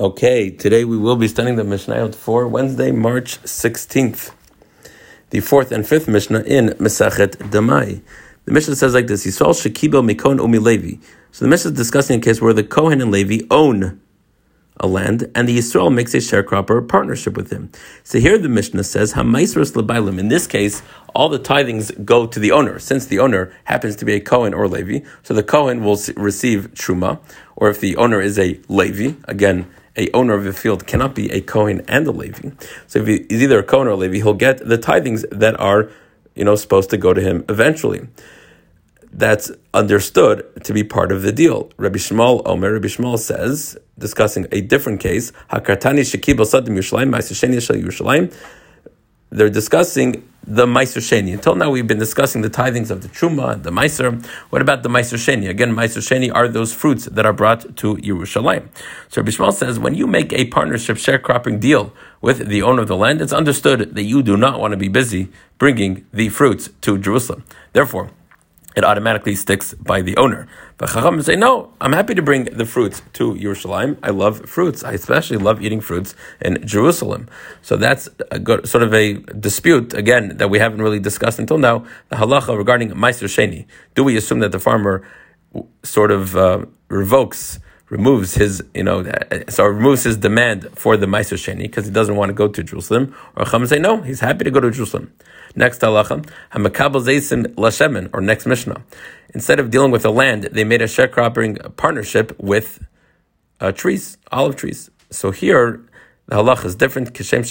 [0.00, 4.32] Okay, today we will be studying the Mishnah for Wednesday, March 16th,
[5.28, 8.00] the fourth and fifth Mishnah in Mesachet Demai.
[8.46, 11.04] The Mishnah says like this: Yisrael shekibel mikon umi Levi.
[11.32, 14.00] So the Mishnah is discussing a case where the Kohen and Levi own
[14.78, 17.70] a land, and the Yisrael makes a sharecropper partnership with him.
[18.02, 20.18] So here the Mishnah says, Hamaisros lebailim.
[20.18, 20.82] In this case,
[21.14, 24.54] all the tithings go to the owner, since the owner happens to be a Kohen
[24.54, 25.06] or Levi.
[25.22, 27.20] So the Kohen will receive truma,
[27.54, 29.70] or if the owner is a Levi, again,
[30.00, 32.50] a owner of a field cannot be a Kohen and a Levi.
[32.86, 35.90] So if he's either a Kohen or a Levi, he'll get the tithings that are,
[36.34, 38.08] you know, supposed to go to him eventually
[39.12, 41.70] that's understood to be part of the deal.
[41.76, 47.34] Rabbi Shmuel Omer, Rabbi Shmuel says, discussing a different case, Hakartani Shekibel Sadim Yerushalayim, Ma'aseh
[47.34, 48.32] Shel Yerushalayim.
[49.30, 51.32] They're discussing the Meiser Sheni.
[51.32, 54.24] Until now, we've been discussing the tithings of the Truma, the Meiser.
[54.50, 55.48] What about the Meiser Sheni?
[55.48, 58.68] Again, Meiser Sheni are those fruits that are brought to Yerushalayim.
[59.08, 62.88] So Rabbi Shmuel says, when you make a partnership sharecropping deal with the owner of
[62.88, 66.70] the land, it's understood that you do not want to be busy bringing the fruits
[66.80, 67.44] to Jerusalem.
[67.72, 68.10] Therefore,
[68.76, 70.46] it automatically sticks by the owner.
[70.78, 73.98] But Chacham say, no, I'm happy to bring the fruits to Yerushalayim.
[74.02, 74.82] I love fruits.
[74.84, 77.28] I especially love eating fruits in Jerusalem.
[77.62, 78.08] So that's
[78.42, 81.84] good, sort of a dispute, again, that we haven't really discussed until now.
[82.08, 83.66] The halacha regarding Meiser Sheni.
[83.94, 85.06] Do we assume that the farmer
[85.82, 87.58] sort of uh, revokes
[87.90, 89.04] removes his, you know,
[89.48, 92.62] so removes his demand for the Meiser Sheni because he doesn't want to go to
[92.62, 93.14] Jerusalem.
[93.36, 95.12] Or Chacham say, no, he's happy to go to Jerusalem.
[95.56, 98.82] Next halacha, hamakabel zeisim lashemen, or next Mishnah.
[99.34, 102.86] Instead of dealing with the land, they made a sharecropping partnership with
[103.60, 104.90] uh, trees, olive trees.
[105.10, 105.84] So here,
[106.26, 107.12] the halacha is different.
[107.12, 107.42] Kishem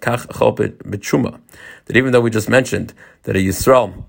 [0.00, 1.40] kach.
[1.86, 4.04] That even though we just mentioned that a Yisrael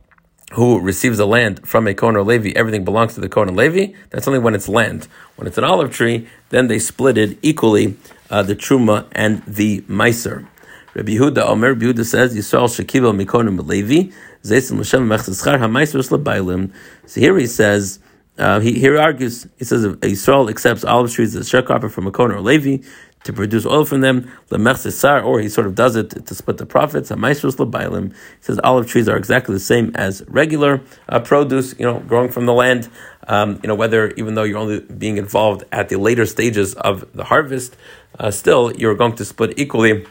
[0.56, 3.58] who receives a land from a Kohen or Levi, everything belongs to the Kohen and
[3.58, 3.94] Levi.
[4.10, 5.08] That's only when it's land.
[5.36, 7.98] When it's an olive tree, then they split it equally,
[8.30, 10.48] uh, the Truma and the Meiser.
[10.94, 14.14] Rabbi Yehuda Omer, Rabbi Yehuda says, Yisrael Shekiva Mikonim Levi,
[14.44, 16.74] Zaysim L'Shem Mechzeschar HaMaiser L'Bailim.
[17.06, 18.00] So here he says,
[18.38, 22.12] uh, he here argues, he says, if Yisrael accepts olive trees as sharecropper from a
[22.12, 22.78] Kohen or Levi
[23.26, 26.66] to produce oil from them, L'Mechzeschar, or he sort of does it to split the
[26.66, 28.12] profits, HaMaiser L'Bailim.
[28.12, 32.32] He says olive trees are exactly the same as regular uh, produce, you know, growing
[32.32, 32.90] from the land.
[33.28, 37.12] Um, you know, whether even though you're only being involved at the later stages of
[37.14, 37.76] the harvest,
[38.20, 40.06] uh, still you're going to split equally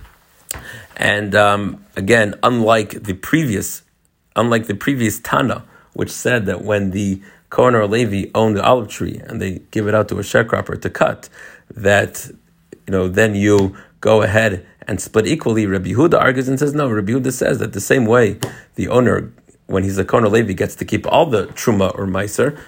[0.97, 3.83] and um, again, unlike the previous,
[4.37, 7.21] unlike the previous Tana, which said that when the
[7.51, 10.81] Kohen or Levi own the olive tree and they give it out to a sharecropper
[10.81, 11.29] to cut,
[11.71, 12.31] that
[12.87, 15.67] you know then you go ahead and split equally.
[15.67, 16.91] Rabbi Yehuda argues and says no.
[16.91, 18.39] Rabbi Yehuda says that the same way
[18.75, 19.33] the owner,
[19.67, 22.59] when he's a or Levi, gets to keep all the truma or meiser,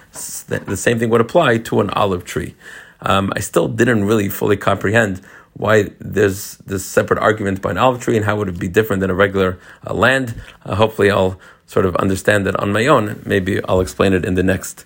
[0.47, 2.55] the same thing would apply to an olive tree.
[3.01, 5.21] Um, I still didn't really fully comprehend
[5.53, 9.01] why there's this separate argument by an olive tree and how would it be different
[9.01, 10.35] than a regular uh, land.
[10.65, 13.21] Uh, hopefully, I'll sort of understand that on my own.
[13.25, 14.85] Maybe I'll explain it in the next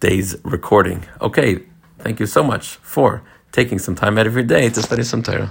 [0.00, 1.06] day's recording.
[1.20, 1.64] Okay,
[1.98, 3.22] thank you so much for
[3.52, 5.50] taking some time out of your day to study some Torah.